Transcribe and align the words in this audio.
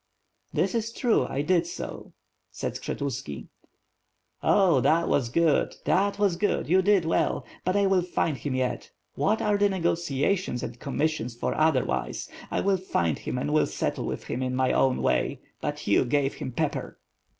"That 0.51 0.73
is 0.73 0.91
true, 0.91 1.27
I 1.27 1.43
did 1.43 1.67
so," 1.67 2.13
said 2.49 2.73
Skshetuski. 2.73 3.49
"Oh 4.41 4.79
that 4.81 5.07
was 5.07 5.29
good, 5.29 5.75
that 5.85 6.17
was 6.17 6.37
good, 6.37 6.67
you 6.67 6.81
did 6.81 7.05
well; 7.05 7.45
but 7.63 7.75
I 7.75 7.85
will 7.85 8.01
find 8.01 8.35
him 8.35 8.55
yet. 8.55 8.89
What 9.13 9.43
are 9.43 9.59
the 9.59 9.69
negotiations 9.69 10.63
and 10.63 10.79
commissions 10.79 11.35
for, 11.35 11.53
otherwise. 11.53 12.27
I 12.49 12.61
will 12.61 12.77
find 12.77 13.19
him 13.19 13.37
and 13.37 13.53
will 13.53 13.67
settle 13.67 14.05
with 14.07 14.23
him 14.23 14.41
in 14.41 14.55
my 14.55 14.71
own 14.71 15.03
way. 15.03 15.39
But 15.61 15.85
you 15.85 16.03
gave 16.03 16.33
him 16.33 16.51
pepper." 16.51 16.97